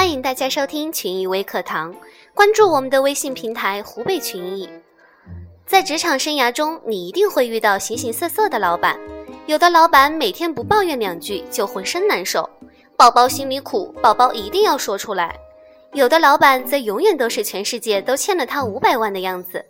[0.00, 1.94] 欢迎大家收听群益微课堂，
[2.32, 4.66] 关注我们的微信平台“湖北群益”。
[5.66, 8.98] 在职场生涯中，你一定会遇到形形色色的老板。
[9.44, 12.48] 有的老板每天不抱怨两句就浑身难受，
[12.96, 15.38] 宝宝心里苦，宝宝一定要说出来。
[15.92, 19.62] 有的老板则永远都是全世界都欠了他五百万的样子。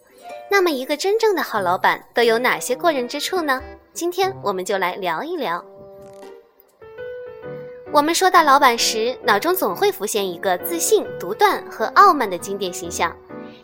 [0.49, 3.61] 那么，一个真正的好老板都有哪些过人之处呢？
[3.93, 5.61] 今天我们就来聊一聊。
[7.93, 13.15] 我们说到老板时，脑中总会浮现一个自信、独断和傲慢的经典形象，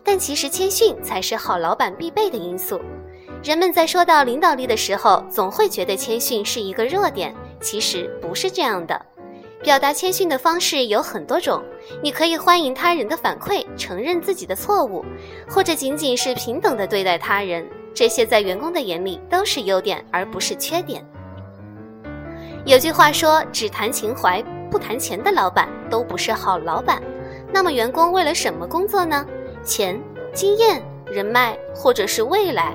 [0.03, 2.81] 但其实谦逊才是好老板必备的因素。
[3.41, 9.01] 人们在说到领导力的时候，总会觉得谦逊是一个弱点，其实不是这样的。
[9.63, 11.63] 表达谦逊的方式有很多种，
[12.03, 15.05] 你可以欢迎他人的反馈，承认自己的错误，
[15.49, 17.65] 或者仅仅是平等的对待他人，
[17.95, 21.07] 这些在员工的眼里都是优点，而不是缺点。
[22.67, 27.01] 有句话说：“只谈情怀不谈钱的老板都不是好老板。”
[27.55, 29.25] 那么，员工为了什么工作呢？
[29.63, 30.03] 钱、
[30.35, 32.75] 经验、人脉，或者是未来？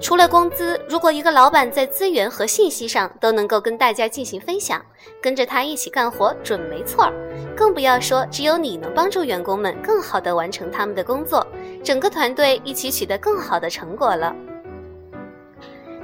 [0.00, 4.82] 除了工资，如果一个老板在资源和信息上都能够跟大家进行分享，
[5.20, 7.12] 跟着他一起干活准没错儿。
[7.54, 11.46] 更不要说只有你能帮助员工们更好地完成他们的工作，
[11.84, 14.34] 整个团队一起取得更好的成果了。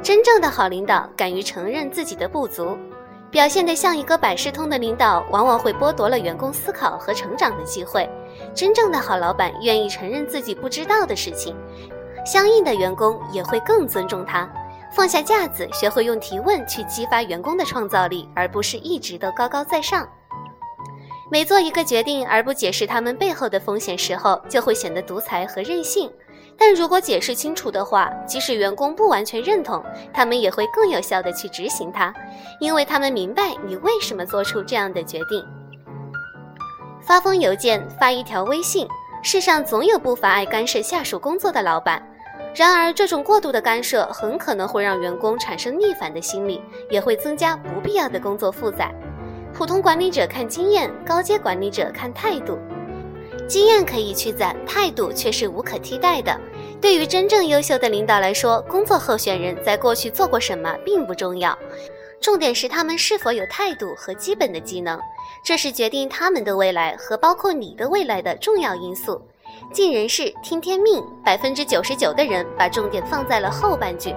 [0.03, 2.77] 真正的好领导敢于承认自己的不足。
[3.33, 8.07] 表现得像一个百事通的领导，往往会剥夺了员工思考和成长的机会。
[8.55, 11.57] 真正的好老板愿意承认自己不知道的事情，
[12.27, 14.47] 相应的员工也会更尊重他，
[14.95, 20.07] 放下架子，学会用提问去激发员工的创造力，而不是一直都高高在上。
[21.31, 26.13] 每做一个决定而不解释他们背后的风险时候，就会显得独裁和任性。
[26.65, 32.15] 但如果解释清楚的话，即使员工不完全认同，他们也会更有效的去执行它，
[32.61, 35.45] 因为他们明白你为什么做出这样的决定。
[37.01, 38.87] 发封邮件，发一条微信，
[39.25, 42.01] 世上总有不乏爱干涉下属工作的老板。
[42.55, 48.89] 然而，这种过度的干涉很可能会让员工产生逆反的心理，也会增加不必要的工作负载。
[49.53, 52.57] 普通管理者看经验，高阶管理者看态度。
[53.49, 56.39] 经验可以去攒，态度却是无可替代的。
[56.83, 61.57] 对于真正优秀的领导来说，工作候选人在过去做过什么并不重要，
[62.21, 64.99] 重点是他们是否有态度和基本的技能，
[65.45, 69.23] 这是决定他们的未来和包括你的未来的重要因素。
[69.73, 74.13] 尽人事，听天命，百分之九十九的人把重点放在了后半句，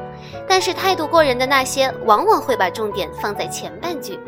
[0.48, 4.20] 但是态度过人的那些，往往会把重点放在前半句。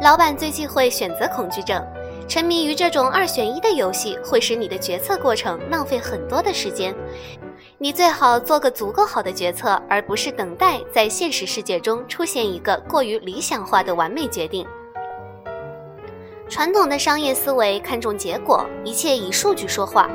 [0.00, 1.84] 老板最忌讳选择恐惧症。
[2.28, 6.94] 沉迷于这种二选一的游戏，会使你的决策过程浪费很多的时间。
[7.78, 14.66] 你最好做个足够好的决策，而不是等待在现实世界中出现一个过于理想化的完美决定。
[16.48, 20.08] 传统的商业思维看重结果，一切以数据说话。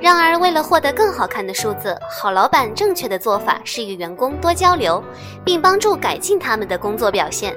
[0.00, 5.02] 然而，为了获得更好看的数字，好老板正确的做法是与员工多交流，
[5.44, 7.56] 并帮助改进他们的工作表现。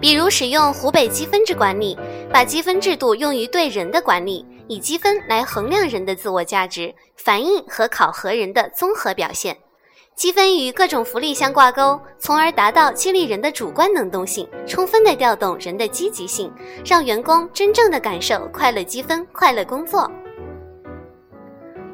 [0.00, 1.98] 比如使用湖北积分制管理，
[2.32, 9.56] 把积分制度用于对人的管理，以积分来衡量人的自我价值、反映和考核人的综合表现。
[10.14, 16.52] 积分与各种福利相挂钩，从而达到激励人的主观能动性，充分的调动人的积极性，
[16.84, 20.10] 让员工真正的感受快乐积分、快乐工作。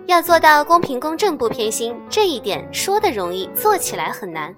[0.06, 4.54] 要做到公平公正不偏心，这一点说的容易，做起来很难。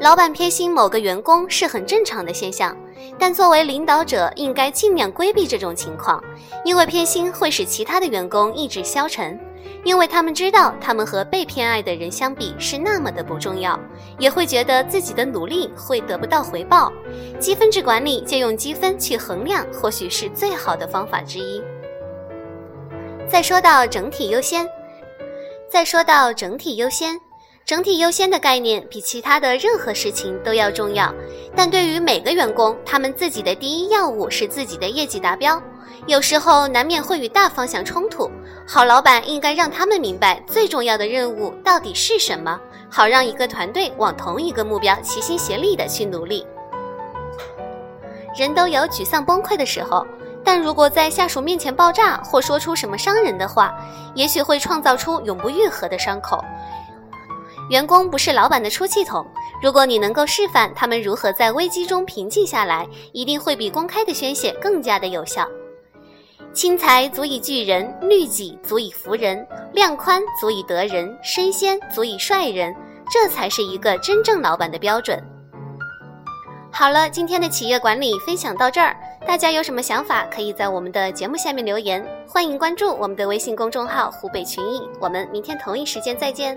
[0.00, 2.76] 老板偏心某个员工是很正常的现象，
[3.18, 6.22] 但作为领导者应该尽量规避这种情况，
[6.64, 9.36] 因为偏心会使其他的员工意志消沉，
[9.82, 13.78] 因为他们知道他们和被偏爱的人相比是那么的不重要，
[14.20, 16.92] 也会觉得自己的努力会得不到回报。
[17.40, 21.60] 积分制管理借用积分去衡量，或许是最好的方法之一。
[23.28, 24.64] 再说到整体优先，
[25.68, 27.20] 再说到整体优先。
[27.68, 31.14] 整体优先的概念比其他的任何事情都要重要，
[31.54, 35.62] 但对于每个员工，他们自己的第一要务是自己的业绩达标。
[36.06, 38.30] 有时候难免会与大方向冲突，
[38.66, 42.58] 好老板应该让他们明白最重要的任务到底是什么，
[42.88, 46.46] 好让一个团队往同一个目标齐心协力的去努力。
[48.34, 50.06] 人都有沮丧崩溃的时候，
[50.42, 53.78] 但如果在下属面前爆炸或说出什么伤人的话，
[54.14, 56.42] 也许会创造出永不愈合的伤口。
[57.68, 59.26] 员工不是老板的出气筒，
[59.62, 65.46] 如果你能够示范他们如何在危机中平静下来，一定会比公开的宣泄更加的有效。
[66.54, 72.74] 轻财足以聚人，律己足以服人，量宽足以得人，身先足以率人，
[73.12, 75.22] 这才是一个真正老板的标准。
[76.72, 86.56] 好了，今天的企业管理分享到这儿，大家有什么想法，可以在我们的节目下面留言，欢迎关注我们的微信公众号“湖北群艺”，我们明天同一时间再见。